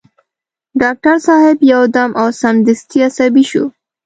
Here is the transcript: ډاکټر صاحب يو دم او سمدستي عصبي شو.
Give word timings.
ډاکټر 0.81 1.15
صاحب 1.27 1.57
يو 1.73 1.81
دم 1.95 2.09
او 2.21 2.27
سمدستي 2.41 2.99
عصبي 3.07 3.43
شو. 3.51 3.63